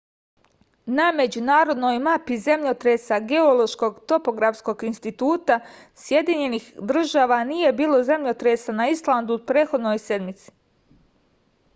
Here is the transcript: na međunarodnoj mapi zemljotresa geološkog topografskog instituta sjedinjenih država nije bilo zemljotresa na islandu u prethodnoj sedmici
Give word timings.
na 0.99 1.07
međunarodnoj 1.17 1.99
mapi 2.05 2.37
zemljotresa 2.45 3.19
geološkog 3.31 3.99
topografskog 4.13 4.81
instituta 4.89 5.59
sjedinjenih 6.05 6.73
država 6.93 7.39
nije 7.51 7.73
bilo 7.83 8.03
zemljotresa 8.11 8.77
na 8.81 8.89
islandu 8.95 9.39
u 9.39 9.45
prethodnoj 9.53 10.01
sedmici 10.09 10.51